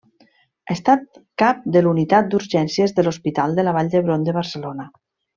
Ha 0.67 0.75
estat 0.75 1.19
cap 1.41 1.59
de 1.75 1.83
la 1.83 1.91
Unitat 1.91 2.31
d'Urgències 2.31 2.93
de 3.01 3.05
l'Hospital 3.07 3.53
de 3.59 3.65
la 3.67 3.75
Vall 3.79 3.91
d'Hebron 3.93 4.25
de 4.31 4.35
Barcelona. 4.43 4.89